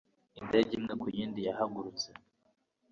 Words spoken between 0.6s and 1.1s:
imwe ku